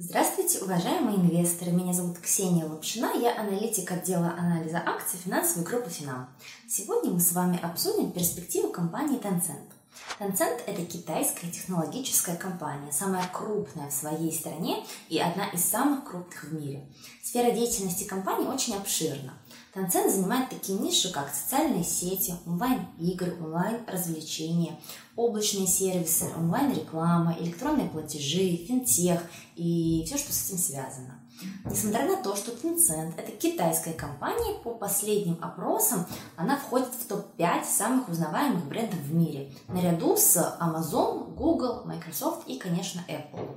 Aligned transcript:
Здравствуйте, 0.00 0.60
уважаемые 0.60 1.16
инвесторы! 1.16 1.72
Меня 1.72 1.92
зовут 1.92 2.20
Ксения 2.20 2.64
Лапшина, 2.64 3.14
я 3.20 3.36
аналитик 3.36 3.90
отдела 3.90 4.32
анализа 4.38 4.78
акций 4.78 5.18
финансовой 5.18 5.64
группы 5.64 5.90
Финам. 5.90 6.28
Сегодня 6.68 7.10
мы 7.10 7.18
с 7.18 7.32
вами 7.32 7.58
обсудим 7.60 8.12
перспективу 8.12 8.68
компании 8.68 9.18
Tencent. 9.18 9.72
Tencent– 10.20 10.62
это 10.68 10.86
китайская 10.86 11.50
технологическая 11.50 12.36
компания, 12.36 12.92
самая 12.92 13.28
крупная 13.32 13.90
в 13.90 13.92
своей 13.92 14.32
стране 14.32 14.84
и 15.08 15.18
одна 15.18 15.48
из 15.48 15.64
самых 15.64 16.04
крупных 16.04 16.44
в 16.44 16.54
мире. 16.54 16.86
Сфера 17.20 17.50
деятельности 17.50 18.04
компании 18.04 18.46
очень 18.46 18.76
обширна. 18.76 19.34
Tencent 19.74 20.10
занимает 20.10 20.48
такие 20.48 20.78
ниши, 20.78 21.12
как 21.12 21.32
социальные 21.32 21.84
сети, 21.84 22.34
онлайн-игры, 22.46 23.36
онлайн-развлечения, 23.40 24.78
облачные 25.14 25.66
сервисы, 25.66 26.24
онлайн-реклама, 26.36 27.36
электронные 27.38 27.88
платежи, 27.88 28.56
финтех 28.56 29.20
и 29.56 30.02
все, 30.06 30.16
что 30.16 30.32
с 30.32 30.48
этим 30.48 30.58
связано. 30.58 31.20
Несмотря 31.64 32.06
на 32.06 32.16
то, 32.16 32.34
что 32.34 32.50
Tencent– 32.52 33.14
это 33.16 33.30
китайская 33.30 33.92
компания, 33.92 34.58
по 34.64 34.70
последним 34.70 35.38
опросам 35.40 36.06
она 36.36 36.56
входит 36.56 36.88
в 36.88 37.06
топ-5 37.06 37.64
самых 37.64 38.08
узнаваемых 38.08 38.64
брендов 38.66 38.98
в 39.00 39.14
мире, 39.14 39.52
наряду 39.68 40.16
с 40.16 40.36
Amazon, 40.60 41.34
Google, 41.34 41.84
Microsoft 41.84 42.48
и, 42.48 42.58
конечно, 42.58 43.02
Apple. 43.08 43.56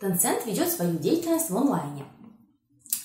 Tencent 0.00 0.46
ведет 0.46 0.70
свою 0.72 0.98
деятельность 0.98 1.50
в 1.50 1.56
онлайне– 1.56 2.04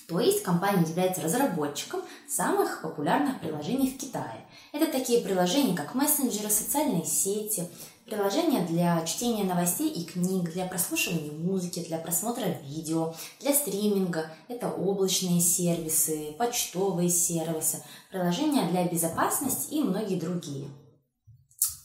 то 0.07 0.19
есть 0.19 0.43
компания 0.43 0.87
является 0.87 1.21
разработчиком 1.21 2.01
самых 2.27 2.81
популярных 2.81 3.39
приложений 3.39 3.95
в 3.95 4.01
Китае. 4.01 4.45
Это 4.71 4.91
такие 4.91 5.21
приложения, 5.21 5.75
как 5.75 5.95
мессенджеры, 5.95 6.49
социальные 6.49 7.05
сети, 7.05 7.67
приложения 8.05 8.61
для 8.65 9.03
чтения 9.05 9.43
новостей 9.43 9.89
и 9.89 10.05
книг, 10.05 10.51
для 10.53 10.65
прослушивания 10.65 11.31
музыки, 11.31 11.83
для 11.83 11.97
просмотра 11.97 12.45
видео, 12.63 13.15
для 13.39 13.53
стриминга. 13.53 14.31
Это 14.47 14.69
облачные 14.69 15.41
сервисы, 15.41 16.35
почтовые 16.37 17.09
сервисы, 17.09 17.81
приложения 18.11 18.69
для 18.69 18.85
безопасности 18.85 19.73
и 19.73 19.81
многие 19.81 20.19
другие. 20.19 20.67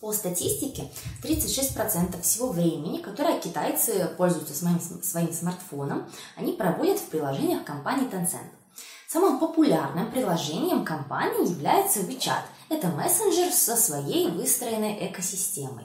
По 0.00 0.12
статистике, 0.14 0.90
36% 1.22 2.22
всего 2.22 2.48
времени, 2.48 3.02
которое 3.02 3.38
китайцы 3.38 4.08
пользуются 4.16 4.54
своим, 4.54 4.80
своим 5.02 5.30
смартфоном, 5.30 6.10
они 6.36 6.52
проводят 6.52 6.98
в 6.98 7.04
приложениях 7.06 7.64
компании 7.64 8.08
Tencent. 8.08 8.48
Самым 9.06 9.38
популярным 9.38 10.10
приложением 10.10 10.86
компании 10.86 11.50
является 11.50 12.00
WeChat. 12.00 12.44
Это 12.70 12.88
мессенджер 12.88 13.52
со 13.52 13.76
своей 13.76 14.30
выстроенной 14.30 15.06
экосистемой. 15.06 15.84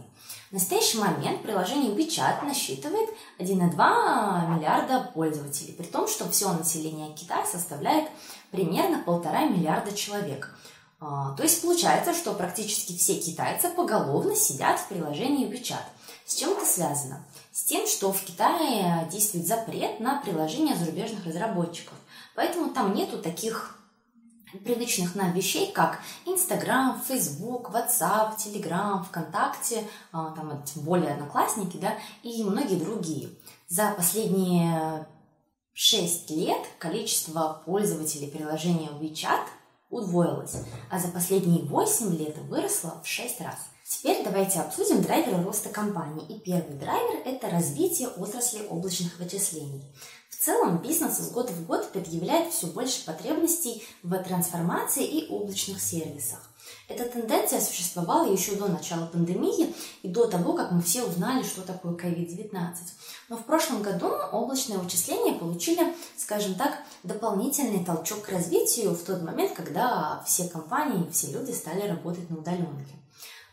В 0.50 0.54
настоящий 0.54 1.00
момент 1.00 1.42
приложение 1.42 1.94
WeChat 1.94 2.46
насчитывает 2.46 3.10
1,2 3.40 4.56
миллиарда 4.56 5.12
пользователей, 5.14 5.74
при 5.74 5.88
том, 5.88 6.08
что 6.08 6.30
все 6.30 6.54
население 6.54 7.14
Китая 7.16 7.46
составляет 7.46 8.10
примерно 8.52 9.04
полтора 9.04 9.46
миллиарда 9.46 9.94
человек. 9.94 10.56
А, 11.00 11.36
то 11.36 11.44
есть 11.44 11.62
получается, 11.62 12.14
что 12.14 12.34
практически 12.34 12.98
все 12.98 13.16
китайцы 13.16 13.70
поголовно 13.70 14.36
сидят 14.36 14.80
в 14.80 14.88
приложении 14.88 15.48
WeChat. 15.48 15.84
С 16.26 16.36
чем 16.36 16.52
это 16.52 16.66
связано? 16.66 17.26
С 17.52 17.64
тем, 17.64 17.88
что 17.88 18.12
в 18.12 18.22
Китае 18.22 19.08
действует 19.12 19.48
запрет 19.48 20.00
на 20.00 20.22
приложения 20.22 20.76
зарубежных 20.76 21.26
разработчиков. 21.26 21.94
Поэтому 22.36 22.74
там 22.74 22.94
нету 22.94 23.20
таких 23.20 23.78
привычных 24.64 25.16
нам 25.16 25.34
вещей, 25.34 25.72
как 25.72 26.00
Инстаграм, 26.26 27.02
Фейсбук, 27.08 27.70
WhatsApp, 27.70 28.38
Telegram, 28.38 29.04
ВКонтакте, 29.04 29.84
а, 30.12 30.32
там 30.32 30.64
тем 30.64 30.84
более 30.84 31.14
Одноклассники, 31.14 31.78
да, 31.78 31.94
и 32.24 32.44
многие 32.44 32.76
другие. 32.76 33.30
За 33.68 33.92
последние 33.92 35.08
6 35.74 36.30
лет 36.32 36.66
количество 36.80 37.62
пользователей 37.66 38.30
приложения 38.30 38.90
WeChat 38.90 39.46
удвоилась, 39.96 40.58
а 40.90 41.00
за 41.00 41.08
последние 41.10 41.64
8 41.64 42.18
лет 42.18 42.38
выросла 42.50 43.02
в 43.04 43.08
6 43.08 43.42
раз. 43.42 43.58
Теперь 43.88 44.24
давайте 44.24 44.62
обсудим 44.62 45.04
драйверы 45.04 45.44
роста 45.44 45.70
компании. 45.70 46.26
И 46.28 46.40
первый 46.40 46.76
драйвер– 46.76 47.22
это 47.26 47.52
развитие 47.52 48.08
отрасли 48.08 48.66
облачных 48.68 49.20
вычислений. 49.20 49.84
В 50.28 50.44
целом 50.44 50.80
бизнес 50.80 51.20
из 51.20 51.30
года 51.30 51.52
в 51.52 51.68
год 51.68 51.92
предъявляет 51.92 52.52
все 52.52 52.66
больше 52.66 53.06
потребностей 53.06 53.84
в 54.02 54.18
трансформации 54.24 55.06
и 55.06 55.30
облачных 55.30 55.80
сервисах. 55.80 56.50
Эта 56.88 57.06
тенденция 57.06 57.62
существовала 57.62 58.26
еще 58.32 58.56
до 58.56 58.68
начала 58.68 59.06
пандемии 59.06 59.76
и 60.02 60.08
до 60.08 60.26
того, 60.26 60.54
как 60.54 60.72
мы 60.72 60.82
все 60.82 61.04
узнали, 61.04 61.44
что 61.44 61.62
такое 61.62 61.94
COVID-19. 61.94 62.74
Но 63.30 63.38
в 63.38 63.46
прошлом 63.46 63.84
году 63.84 64.08
облачные 64.32 64.80
вычисления 64.80 65.38
получили, 65.38 65.94
скажем 66.18 66.56
так, 66.56 66.80
дополнительный 67.04 67.86
толчок 67.86 68.24
к 68.24 68.30
развитию 68.30 68.96
в 68.96 69.04
тот 69.04 69.22
момент, 69.22 69.54
когда 69.54 70.24
все 70.26 70.48
компании, 70.48 71.08
все 71.12 71.28
люди 71.28 71.52
стали 71.52 71.88
работать 71.88 72.28
на 72.32 72.38
удаленке. 72.38 72.96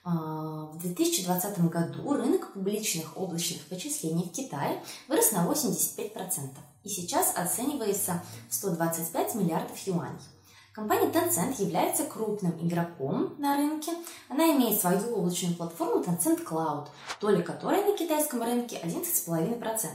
А, 0.05 0.67
в 0.73 0.79
2020 0.81 1.71
году 1.71 2.13
рынок 2.13 2.53
публичных 2.53 3.17
облачных 3.17 3.63
вычислений 3.71 4.25
в 4.25 4.33
Китае 4.33 4.83
вырос 5.07 5.31
на 5.31 5.47
85% 5.47 6.51
и 6.83 6.89
сейчас 6.89 7.33
оценивается 7.37 8.23
в 8.49 8.55
125 8.55 9.37
миллиардов 9.37 9.79
юаней. 9.87 10.19
Компания 10.73 11.11
Tencent 11.11 11.63
является 11.63 12.05
крупным 12.05 12.53
игроком 12.67 13.35
на 13.39 13.57
рынке. 13.57 13.93
Она 14.29 14.51
имеет 14.57 14.81
свою 14.81 15.15
облачную 15.15 15.55
платформу 15.55 16.03
Tencent 16.03 16.45
Cloud, 16.45 16.89
доля 17.21 17.43
которой 17.43 17.84
на 17.84 17.97
китайском 17.97 18.43
рынке 18.43 18.81
11,5%. 18.83 19.89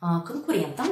А, 0.00 0.20
конкурентом 0.20 0.86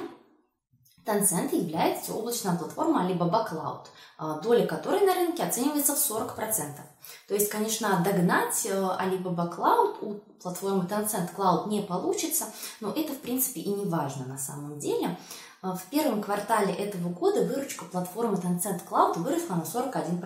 Tencent 1.06 1.54
является 1.54 2.12
облачная 2.12 2.56
платформа 2.56 3.06
Alibaba 3.06 3.48
Cloud, 3.48 3.86
а, 4.18 4.40
доля 4.40 4.66
которой 4.66 5.06
на 5.06 5.14
рынке 5.14 5.44
оценивается 5.44 5.94
в 5.94 5.98
40%. 5.98 6.80
То 7.28 7.34
есть, 7.34 7.48
конечно, 7.48 8.02
догнать 8.04 8.66
э, 8.66 8.70
Alibaba 8.70 9.48
Cloud 9.56 9.98
у 10.00 10.14
платформы 10.42 10.84
Tencent 10.84 11.30
Cloud 11.36 11.68
не 11.68 11.82
получится, 11.82 12.46
но 12.80 12.90
это, 12.90 13.12
в 13.12 13.18
принципе, 13.18 13.60
и 13.60 13.68
не 13.68 13.84
важно 13.84 14.26
на 14.26 14.38
самом 14.38 14.78
деле. 14.80 15.16
А, 15.62 15.74
в 15.74 15.84
первом 15.86 16.22
квартале 16.22 16.74
этого 16.74 17.08
года 17.08 17.42
выручка 17.42 17.84
платформы 17.86 18.34
Tencent 18.34 18.82
Cloud 18.88 19.18
выросла 19.18 19.54
на 19.54 19.62
41%. 19.62 20.22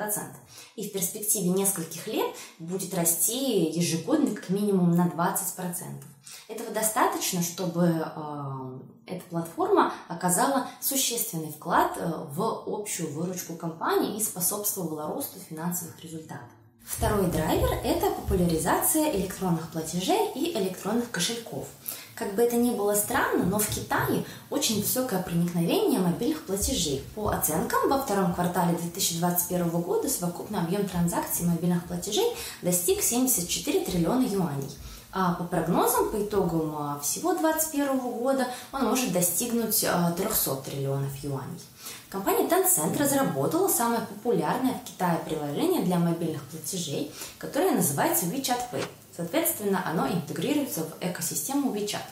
И 0.77 0.89
в 0.89 0.93
перспективе 0.93 1.51
нескольких 1.51 2.07
лет 2.07 2.35
будет 2.59 2.93
расти 2.95 3.71
ежегодно 3.71 4.35
как 4.35 4.49
минимум 4.51 4.91
на 4.93 5.07
20%. 5.07 6.05
Этого 6.49 6.73
достаточно, 6.73 7.43
чтобы 7.43 7.87
э, 7.87 8.79
эта 9.07 9.25
платформа 9.27 9.93
оказала 10.09 10.67
существенный 10.81 11.53
вклад 11.53 11.93
э, 11.97 12.07
в 12.33 12.43
общую 12.67 13.13
выручку 13.13 13.55
компании 13.55 14.17
и 14.17 14.23
способствовала 14.23 15.07
росту 15.07 15.39
финансовых 15.39 16.03
результатов. 16.03 16.49
Второй 16.97 17.31
драйвер– 17.31 17.71
это 17.85 18.11
популяризация 18.11 19.13
электронных 19.13 19.71
платежей 19.71 20.33
и 20.35 20.59
электронных 20.59 21.11
кошельков– 21.11 21.69
как 22.21 22.35
бы 22.35 22.43
это 22.43 22.57
ни 22.57 22.71
было 22.71 22.95
странно, 22.95 23.45
но 23.45 23.59
в 23.59 23.67
Китае 23.67 24.27
очень 24.51 24.83
высокое 24.83 25.23
проникновение 25.23 26.01
мобильных 26.01 26.43
платежей. 26.45 27.03
По 27.15 27.31
оценкам, 27.31 27.89
во 27.89 27.97
втором 27.97 28.35
квартале 28.35 28.77
2021 28.77 29.71
года 29.81 30.07
совокупный 30.07 30.61
объем 30.61 30.87
транзакций 30.87 31.47
мобильных 31.47 31.83
платежей 31.87 32.37
достиг 32.61 33.01
74 33.01 33.87
триллиона 33.87 34.27
юаней. 34.27 34.69
А 35.13 35.35
по 35.35 35.45
прогнозам, 35.45 36.11
по 36.11 36.23
итогам 36.23 36.75
а, 36.77 37.01
всего 37.01 37.33
2021 37.35 37.99
года, 37.99 38.47
он 38.73 38.85
может 38.85 39.13
достигнуть 39.13 39.81
300 39.81 39.91
а, 39.91 40.57
триллионов 40.57 41.17
юаней. 41.17 41.61
Компания 42.09 42.49
Tencent 42.49 42.97
разработала 42.97 43.69
самое 43.69 44.03
популярное 44.03 44.75
в 44.75 44.89
Китае 44.89 45.19
приложение 45.25 45.83
для 45.83 45.99
мобильных 45.99 46.43
платежей, 46.45 47.13
которое 47.39 47.73
называется 47.73 48.27
WeChat 48.27 48.61
Pay. 48.73 48.85
Соответственно, 49.17 49.83
оно 49.85 50.07
интегрируется 50.07 50.85
в 50.85 50.93
экосистему 51.01 51.75
WeChat. 51.75 52.03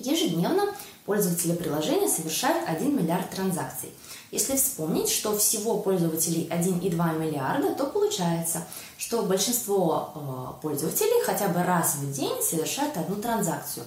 Ежедневно 0.00 0.74
пользователи 1.06 1.52
приложения 1.52 2.08
совершают 2.08 2.68
1 2.68 2.96
миллиард 2.96 3.30
транзакций. 3.30 3.90
Если 4.32 4.56
вспомнить, 4.56 5.08
что 5.08 5.38
всего 5.38 5.78
пользователей 5.78 6.48
1,2 6.50 7.18
миллиарда, 7.18 7.74
то 7.74 7.86
получается, 7.86 8.66
что 8.98 9.22
большинство 9.22 10.12
э, 10.14 10.62
пользователей 10.62 11.24
хотя 11.24 11.48
бы 11.48 11.62
раз 11.62 11.94
в 11.94 12.12
день 12.12 12.42
совершают 12.42 12.96
одну 12.96 13.16
транзакцию. 13.16 13.86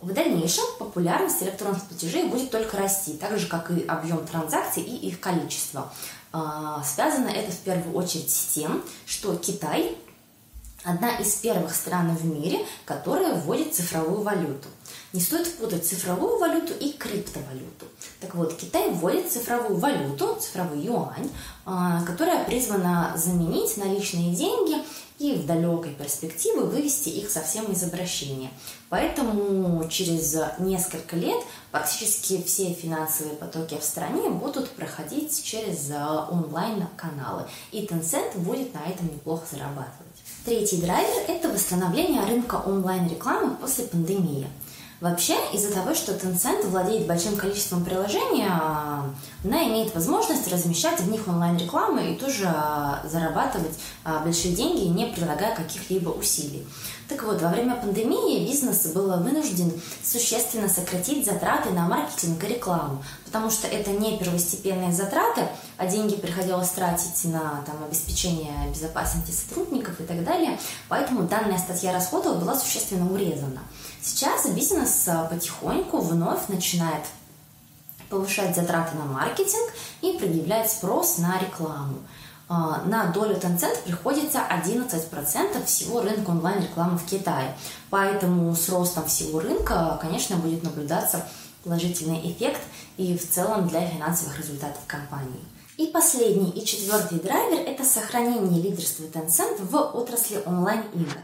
В 0.00 0.12
дальнейшем 0.14 0.64
популярность 0.78 1.42
электронных 1.42 1.84
платежей 1.84 2.24
будет 2.24 2.50
только 2.50 2.78
расти, 2.78 3.12
так 3.12 3.38
же 3.38 3.46
как 3.46 3.70
и 3.70 3.84
объем 3.84 4.26
транзакций 4.26 4.82
и 4.82 5.08
их 5.08 5.20
количество. 5.20 5.92
А, 6.32 6.82
связано 6.82 7.28
это 7.28 7.52
в 7.52 7.58
первую 7.58 7.94
очередь 7.94 8.30
с 8.30 8.46
тем, 8.54 8.82
что 9.04 9.36
Китай 9.36 9.98
одна 10.84 11.16
из 11.18 11.34
первых 11.36 11.74
стран 11.74 12.16
в 12.16 12.24
мире, 12.24 12.64
которая 12.84 13.34
вводит 13.34 13.74
цифровую 13.74 14.22
валюту. 14.22 14.68
Не 15.12 15.20
стоит 15.20 15.56
путать 15.56 15.86
цифровую 15.86 16.38
валюту 16.38 16.72
и 16.74 16.92
криптовалюту. 16.92 17.86
Так 18.20 18.34
вот, 18.34 18.54
Китай 18.56 18.90
вводит 18.90 19.30
цифровую 19.30 19.76
валюту, 19.76 20.36
цифровой 20.40 20.80
юань, 20.80 21.30
а, 21.64 22.04
которая 22.04 22.44
призвана 22.44 23.12
заменить 23.16 23.76
наличные 23.76 24.34
деньги 24.34 24.76
и 25.18 25.34
в 25.34 25.46
далекой 25.46 25.92
перспективе 25.92 26.60
вывести 26.60 27.10
их 27.10 27.30
совсем 27.30 27.66
из 27.66 27.82
обращения. 27.82 28.50
Поэтому 28.88 29.86
через 29.88 30.36
несколько 30.58 31.16
лет 31.16 31.40
практически 31.70 32.42
все 32.42 32.72
финансовые 32.72 33.36
потоки 33.36 33.78
в 33.78 33.84
стране 33.84 34.30
будут 34.30 34.70
проходить 34.70 35.44
через 35.44 35.90
онлайн-каналы, 35.90 37.46
и 37.70 37.84
Tencent 37.84 38.38
будет 38.38 38.72
на 38.72 38.80
этом 38.88 39.06
неплохо 39.06 39.44
зарабатывать. 39.50 40.09
Третий 40.44 40.80
драйвер– 40.80 41.24
это 41.28 41.50
восстановление 41.50 42.24
рынка 42.24 42.62
онлайн-рекламы 42.64 43.56
после 43.56 43.84
пандемии– 43.84 44.46
Вообще, 45.00 45.34
из-за 45.54 45.72
того, 45.72 45.94
что 45.94 46.12
Tencent 46.12 46.66
владеет 46.68 47.06
большим 47.06 47.34
количеством 47.34 47.82
приложений, 47.82 48.48
а, 48.50 49.10
она 49.42 49.66
имеет 49.68 49.94
возможность 49.94 50.46
размещать 50.52 51.00
в 51.00 51.10
них 51.10 51.26
онлайн-рекламу 51.26 52.00
и 52.00 52.16
тоже 52.16 52.44
а, 52.46 53.00
зарабатывать 53.10 53.78
а, 54.04 54.18
большие 54.18 54.54
деньги, 54.54 54.88
не 54.88 55.06
прилагая 55.06 55.56
каких-либо 55.56 56.10
усилий. 56.10 56.66
Так 57.08 57.22
вот, 57.22 57.40
во 57.40 57.48
время 57.48 57.76
пандемии 57.76 58.46
бизнес 58.46 58.86
был 58.88 59.08
вынужден 59.22 59.72
существенно 60.04 60.68
сократить 60.68 61.24
затраты 61.24 61.70
на 61.70 61.88
маркетинг 61.88 62.44
и 62.44 62.48
рекламу, 62.48 63.02
потому 63.24 63.50
что 63.50 63.66
это 63.68 63.92
не 63.92 64.18
первостепенные 64.18 64.92
затраты, 64.92 65.48
а 65.78 65.86
деньги 65.86 66.14
приходилось 66.16 66.68
тратить 66.68 67.24
на 67.24 67.64
там, 67.64 67.82
обеспечение 67.86 68.52
безопасности 68.68 69.30
сотрудников 69.30 69.98
и 69.98 70.04
так 70.04 70.22
далее, 70.24 70.58
поэтому 70.88 71.22
данная 71.22 71.58
статья 71.58 71.90
расходов 71.90 72.38
была 72.38 72.54
существенно 72.54 73.10
урезана. 73.10 73.62
Сейчас 74.02 74.48
бизнес 74.48 75.06
а, 75.08 75.26
потихоньку 75.26 75.98
вновь 75.98 76.48
начинает 76.48 77.04
повышать 78.08 78.56
затраты 78.56 78.96
на 78.96 79.04
маркетинг 79.04 79.70
и 80.00 80.16
предъявлять 80.18 80.70
спрос 80.70 81.18
на 81.18 81.38
рекламу. 81.38 81.98
А, 82.48 82.82
на 82.86 83.12
долю 83.12 83.36
Tencent 83.36 83.82
приходится 83.84 84.40
11% 84.40 85.64
всего 85.66 86.00
рынка 86.00 86.30
онлайн-рекламы 86.30 86.96
в 86.96 87.04
Китае. 87.04 87.54
Поэтому 87.90 88.56
с 88.56 88.68
ростом 88.70 89.04
всего 89.06 89.38
рынка, 89.38 89.98
конечно, 90.00 90.36
будет 90.36 90.62
наблюдаться 90.62 91.26
положительный 91.62 92.32
эффект 92.32 92.62
и 92.96 93.16
в 93.16 93.30
целом 93.30 93.68
для 93.68 93.86
финансовых 93.86 94.38
результатов 94.38 94.80
компании. 94.86 95.44
И 95.76 95.86
последний 95.86 96.50
и 96.50 96.64
четвертый 96.64 97.18
драйвер– 97.18 97.60
это 97.66 97.84
сохранение 97.84 98.62
лидерства 98.62 99.04
Tencent 99.04 99.62
в 99.62 99.76
отрасли 99.76 100.42
онлайн-игр. 100.44 101.18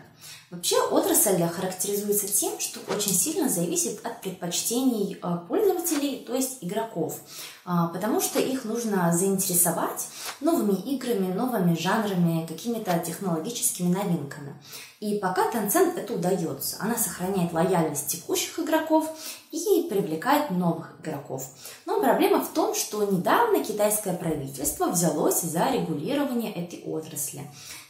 Вообще 0.56 0.80
отрасль 0.90 1.46
характеризуется 1.48 2.26
тем, 2.28 2.58
что 2.58 2.80
очень 2.90 3.12
сильно 3.12 3.46
зависит 3.46 4.00
от 4.06 4.22
предпочтений 4.22 5.18
э, 5.22 5.38
пользователей, 5.46 6.24
то 6.26 6.34
есть 6.34 6.58
игроков, 6.62 7.20
а, 7.66 7.88
потому 7.88 8.22
что 8.22 8.40
их 8.40 8.64
нужно 8.64 9.12
заинтересовать 9.12 10.08
новыми 10.40 10.80
играми, 10.80 11.30
новыми 11.30 11.76
жанрами, 11.76 12.46
какими-то 12.46 12.98
технологическими 13.00 13.92
новинками. 13.92 14.54
И 15.00 15.18
пока 15.18 15.50
Tencent 15.50 15.98
это 15.98 16.14
удается, 16.14 16.76
она 16.80 16.96
сохраняет 16.96 17.52
лояльность 17.52 18.08
текущих 18.08 18.58
игроков 18.58 19.06
и 19.50 19.86
привлекает 19.90 20.50
новых 20.50 20.98
игроков. 21.00 21.46
Но 21.84 22.00
проблема 22.00 22.42
в 22.42 22.48
том, 22.48 22.74
что 22.74 23.04
недавно 23.04 23.62
китайское 23.62 24.16
правительство 24.16 24.86
взялось 24.86 25.42
за 25.42 25.70
регулирование 25.70 26.52
этой 26.52 26.82
отрасли. 26.84 27.42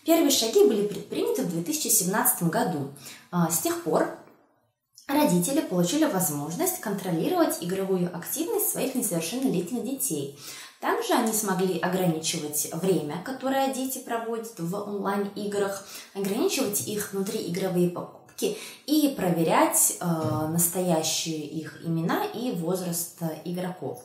Первые 0.05 0.31
шаги 0.31 0.65
были 0.67 0.87
предприняты 0.87 1.43
в 1.43 1.51
2017 1.51 2.45
году. 2.45 2.91
А, 3.31 3.51
с 3.51 3.61
тех 3.61 3.85
пор 3.85 4.19
родители 5.07 5.61
получили 5.61 6.07
возможность 6.07 6.81
контролировать 6.81 7.59
игровую 7.61 8.15
активность 8.17 8.71
своих 8.71 8.97
несовершеннолетних 8.97 9.85
детей. 9.85 10.39
Также 10.81 11.15
они 11.15 11.33
смогли 11.33 11.79
ограничивать 11.79 12.69
время, 12.73 13.23
которое 13.25 13.73
дети 13.73 13.99
проводят 13.99 14.59
в 14.59 14.75
онлайн-играх, 14.75 15.87
ограничивать 16.15 16.87
их 16.87 17.13
внутриигровые 17.13 17.91
покупки 17.91 18.59
и 18.87 19.15
проверять 19.17 19.97
э, 19.99 20.05
настоящие 20.49 21.39
их 21.39 21.81
имена 21.85 22.25
и 22.25 22.53
возраст 22.53 23.21
игроков. 23.45 24.03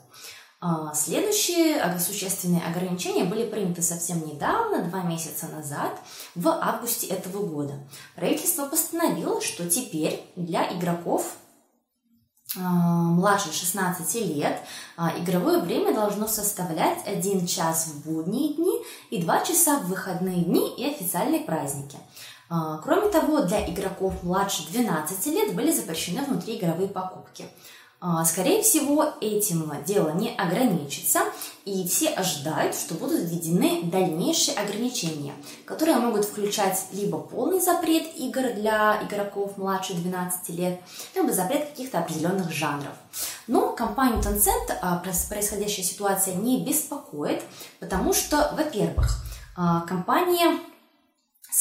А, 0.64 0.94
следующие 0.94 1.82
существенные 1.98 2.62
ограничения 2.62 3.24
были 3.24 3.50
приняты 3.50 3.82
совсем 3.82 4.24
недавно, 4.28 4.84
два 4.84 5.02
месяца 5.02 5.48
назад, 5.48 6.00
в 6.36 6.48
августе 6.48 7.08
этого 7.08 7.44
года. 7.44 7.74
Правительство 8.16 8.68
постановило, 8.68 9.42
что 9.42 9.68
теперь 9.68 10.24
для 10.36 10.72
игроков 10.72 11.36
младше 12.56 13.52
16 13.52 14.16
лет 14.36 14.60
а, 14.98 15.14
игровое 15.18 15.60
время 15.60 15.94
должно 15.94 16.28
составлять 16.28 17.00
1 17.06 17.48
час 17.48 17.88
в 17.88 18.06
будние 18.06 18.54
дни 18.54 18.82
и 19.10 19.22
2 19.22 19.44
часа 19.44 19.80
в 19.80 19.88
выходные 19.88 20.44
дни 20.44 20.76
и 20.76 20.90
официальные 20.90 21.42
праздники. 21.42 21.98
Кроме 22.84 23.08
того, 23.08 23.44
для 23.44 23.66
игроков 23.70 24.24
младше 24.24 24.70
12 24.70 25.26
лет 25.28 25.56
были 25.56 25.72
запрещены 25.72 26.26
внутриигровые 26.26 26.90
покупки. 26.90 27.46
А, 28.04 28.26
скорее 28.26 28.64
всего, 28.64 29.14
этим 29.22 29.72
дело 29.86 30.10
не 30.10 30.34
ограничится, 30.36 31.20
и 31.66 31.88
все 31.88 32.10
ожидают, 32.10 32.76
что 32.76 32.96
будут 32.96 33.20
введены 33.20 33.84
дальнейшие 33.84 34.58
ограничения, 34.58 35.34
которые 35.66 35.98
могут 35.98 36.26
включать 36.26 36.88
либо 36.94 37.20
полный 37.20 37.62
запрет 37.62 38.08
игр 38.18 38.54
для 38.56 39.04
игроков 39.04 39.56
младше 39.58 39.94
12 39.94 40.50
лет, 40.50 40.82
либо 41.14 41.32
запрет 41.32 41.70
каких-то 41.70 42.00
определенных 42.00 42.52
жанров. 42.52 42.94
Но 43.46 43.74
компанию 43.74 44.20
Tencent 44.20 44.76
а, 44.82 44.98
происходящая 44.98 45.86
ситуация 45.86 46.34
не 46.34 46.66
беспокоит, 46.66 47.44
потому 47.80 48.14
что, 48.14 48.52
во-первых, 48.58 49.24
а, 49.56 49.82
компания 49.82 50.58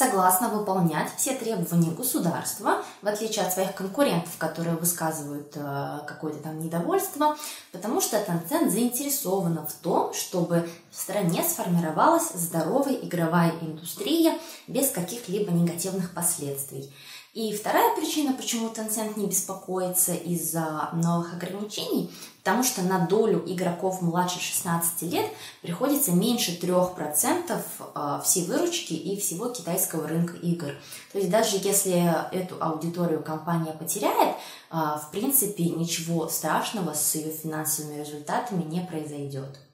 согласна 0.00 0.48
выполнять 0.48 1.08
все 1.18 1.34
требования 1.34 1.90
государства, 1.90 2.82
в 3.02 3.06
отличие 3.06 3.44
от 3.44 3.52
своих 3.52 3.74
конкурентов, 3.74 4.30
которые 4.38 4.76
высказывают 4.76 5.52
э, 5.54 5.98
какое-то 6.06 6.38
там 6.38 6.58
недовольство, 6.58 7.36
потому 7.70 8.00
что 8.00 8.16
Tencent 8.16 8.70
заинтересована 8.70 9.66
в 9.66 9.74
том, 9.74 10.14
чтобы 10.14 10.66
в 10.90 10.96
стране 10.96 11.42
сформировалась 11.42 12.30
здоровая 12.32 12.94
игровая 12.94 13.52
индустрия 13.60 14.38
без 14.66 14.90
каких-либо 14.90 15.52
негативных 15.52 16.14
последствий. 16.14 16.90
И 17.32 17.54
вторая 17.54 17.94
причина, 17.94 18.32
почему 18.32 18.70
Tencent 18.70 19.16
не 19.16 19.26
беспокоится 19.26 20.12
из-за 20.12 20.90
новых 20.92 21.32
ограничений, 21.34 22.10
потому 22.42 22.64
что 22.64 22.82
на 22.82 23.06
долю 23.06 23.44
игроков 23.46 24.02
младше 24.02 24.40
16 24.40 25.02
лет 25.02 25.26
приходится 25.62 26.10
меньше 26.10 26.58
3% 26.60 27.56
а, 27.94 28.20
всей 28.20 28.46
выручки 28.46 28.94
и 28.94 29.16
всего 29.20 29.48
китайского 29.48 30.08
рынка 30.08 30.34
игр. 30.38 30.72
То 31.12 31.18
есть 31.18 31.30
даже 31.30 31.56
если 31.62 32.12
эту 32.34 32.56
аудиторию 32.60 33.22
компания 33.22 33.74
потеряет, 33.74 34.34
а, 34.68 34.98
в 34.98 35.12
принципе 35.12 35.66
ничего 35.66 36.28
страшного 36.28 36.94
с 36.94 37.14
ее 37.14 37.30
финансовыми 37.30 38.00
результатами 38.00 38.64
не 38.64 38.80
произойдет. 38.80 39.69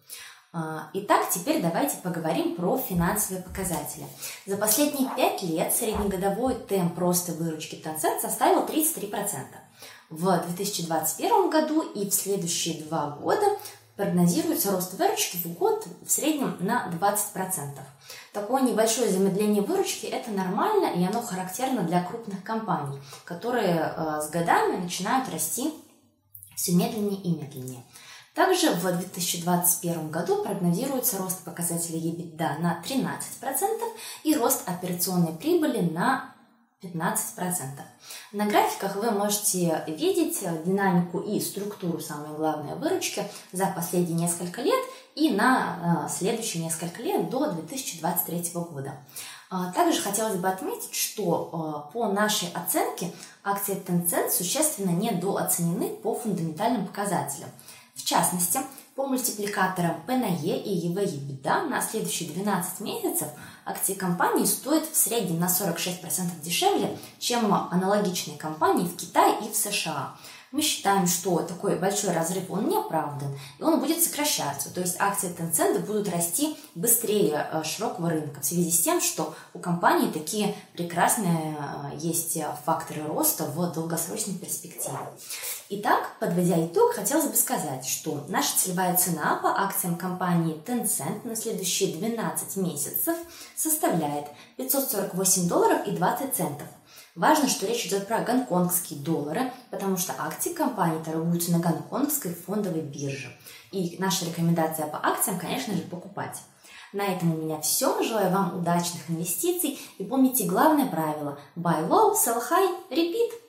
А, 0.53 0.89
итак, 0.95 1.29
теперь 1.31 1.61
давайте 1.61 1.99
поговорим 1.99 2.57
про 2.57 2.79
финансовые 2.79 3.43
показатели. 3.43 4.07
За 4.47 4.57
последние 4.57 5.11
5 5.15 5.43
лет 5.43 5.73
среднегодовой 5.75 6.55
темп 6.55 6.99
роста 6.99 7.33
выручки 7.33 7.75
Tencent 7.75 8.21
составил 8.21 8.65
33%. 8.65 9.11
В 10.09 10.41
2021 10.47 11.51
году 11.51 11.83
и 11.83 12.09
в 12.09 12.15
следующие 12.15 12.83
два 12.85 13.11
года 13.11 13.47
прогнозируется 13.97 14.71
рост 14.73 14.95
выручки 14.95 15.37
в 15.39 15.47
год 15.55 15.87
в 16.05 16.11
среднем 16.11 16.57
на 16.61 16.91
20%. 17.01 17.79
Такое 18.33 18.63
небольшое 18.63 19.11
замедление 19.11 19.63
выручки– 19.63 20.07
это 20.07 20.31
нормально, 20.31 20.93
и 20.95 21.05
оно 21.05 21.23
характерно 21.23 21.83
для 21.83 22.05
крупных 22.05 22.45
компаний, 22.45 23.01
которые 23.25 23.95
э, 23.97 24.21
с 24.21 24.29
годами 24.31 24.77
начинают 24.77 25.29
расти 25.31 25.73
все 26.55 26.73
медленнее 26.73 27.21
и 27.21 27.31
медленнее. 27.31 27.83
Также 28.37 28.71
в 28.71 28.83
2021 28.83 30.11
году 30.11 30.45
прогнозируется 30.45 31.17
рост 31.17 31.43
показателей 31.43 32.13
EBITDA 32.13 32.59
на 32.59 32.83
13% 32.87 33.11
и 34.25 34.35
рост 34.35 34.69
операционной 34.69 35.33
прибыли 35.33 35.81
на 35.81 36.35
15%. 36.83 37.17
На 38.33 38.45
графиках 38.45 38.97
вы 38.97 39.11
можете 39.11 39.83
видеть 39.89 40.41
динамику 40.67 41.21
и 41.21 41.41
структуру, 41.41 41.99
самой 41.99 42.37
главной 42.37 42.75
выручки 42.75 43.25
за 43.53 43.69
последние 43.69 44.19
несколько 44.19 44.61
лет 44.61 44.85
и 45.15 45.31
на 45.31 46.05
э, 46.05 46.13
следующие 46.13 46.63
несколько 46.63 47.01
лет 47.01 47.31
до 47.31 47.51
2023 47.53 48.51
года. 48.53 48.99
А, 49.49 49.73
также 49.73 50.03
хотелось 50.03 50.37
бы 50.37 50.49
отметить, 50.49 50.95
что 50.95 51.87
э, 51.89 51.93
по 51.95 52.09
нашей 52.09 52.51
оценке 52.53 53.11
акции 53.43 53.83
Tencent 53.83 54.31
существенно 54.31 54.91
недооценены 54.91 55.89
по 55.89 56.15
фундаментальным 56.15 56.87
показателям– 56.87 57.49
в 57.97 58.05
частности, 58.05 58.61
по 58.95 59.07
мультипликаторам 59.07 60.03
P 60.07 60.17
на 60.17 60.27
E 60.27 60.59
и 60.59 60.89
EV 60.89 61.05
EBITDA 61.05 61.69
на 61.69 61.83
следующие 61.83 62.31
12 62.31 62.81
месяцев 62.81 63.29
акции 63.65 63.95
компании 63.95 64.45
стоят 64.45 64.87
в 64.87 64.97
среднем 64.97 65.41
на 65.41 65.47
46% 65.47 66.41
дешевле, 66.43 66.97
чем 67.19 67.53
аналогичные 67.53 68.39
компании 68.39 68.87
в 68.87 68.97
Китае 68.97 69.35
и 69.47 69.53
в 69.53 69.57
США. 69.57 70.15
Мы 70.53 70.63
считаем, 70.63 71.07
что 71.07 71.41
такой 71.41 71.77
большой 71.77 72.13
разрыв, 72.13 72.51
он 72.51 72.69
не 72.69 72.77
оправдан, 72.77 73.37
и 73.59 73.63
он 73.63 73.81
будет 73.81 74.03
сокращаться. 74.03 74.73
То 74.73 74.81
есть 74.81 74.97
акции 74.99 75.35
Tencent 75.37 75.81
будут 75.85 76.09
расти 76.09 76.57
быстрее 76.75 77.47
э, 77.53 77.65
широкого 77.65 78.09
рынка 78.09 78.41
в 78.41 78.45
связи 78.45 78.71
с 78.71 78.81
тем, 78.81 79.01
что 79.01 79.35
у 79.53 79.59
компании 79.59 80.11
такие 80.11 80.55
прекрасные 80.73 81.59
э, 81.59 81.97
есть 81.99 82.39
факторы 82.65 83.03
роста 83.03 83.45
в 83.45 83.73
долгосрочной 83.73 84.35
перспективе. 84.35 84.99
Итак, 85.69 86.17
подводя 86.21 86.65
итог, 86.65 86.93
хотелось 86.93 87.27
бы 87.27 87.35
сказать, 87.35 87.85
что 87.85 88.25
наша 88.29 88.57
целевая 88.57 88.97
цена 88.97 89.41
по 89.43 89.49
акциям 89.49 89.97
компании 89.97 90.63
Tencent 90.65 91.27
на 91.27 91.35
следующие 91.35 91.97
12 91.97 92.57
месяцев 92.59 93.17
составляет 93.57 94.27
548 94.59 95.49
долларов 95.49 95.85
и 95.89 95.91
20 95.91 96.35
центов. 96.35 96.69
Важно, 97.17 97.49
что 97.49 97.67
речь 97.67 97.85
идет 97.85 98.07
про 98.07 98.21
гонконгские 98.21 99.01
доллары, 99.01 99.51
потому 99.73 99.97
что 99.97 100.15
акции 100.17 100.53
компании 100.53 101.03
торгуются 101.03 101.51
на 101.51 101.59
гонконгской 101.59 102.33
фондовой 102.33 102.83
бирже. 102.83 103.37
И 103.73 103.97
наша 103.99 104.25
рекомендация 104.25 104.87
по 104.87 105.05
акциям, 105.05 105.37
конечно 105.37 105.75
же, 105.75 105.83
покупать. 105.83 106.43
На 106.93 107.07
этом 107.07 107.35
у 107.35 107.39
меня 107.39 107.61
все. 107.61 108.01
Желаю 108.05 108.31
вам 108.31 108.61
удачных 108.61 109.11
инвестиций 109.11 109.81
и 109.99 110.05
помните 110.05 110.45
главное 110.45 110.87
правило– 110.87 111.41
buy 111.57 111.89
low, 111.89 112.15
sell 112.15 112.41
high, 112.41 112.73
repeat. 112.91 113.46